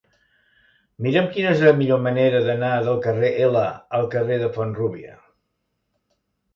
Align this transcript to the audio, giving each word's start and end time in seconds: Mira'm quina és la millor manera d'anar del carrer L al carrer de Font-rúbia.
Mira'm 1.07 1.27
quina 1.35 1.51
és 1.57 1.61
la 1.67 1.75
millor 1.83 2.01
manera 2.07 2.41
d'anar 2.49 2.73
del 2.89 2.99
carrer 3.07 3.31
L 3.53 3.65
al 4.01 4.11
carrer 4.17 4.43
de 4.45 4.53
Font-rúbia. 4.61 5.19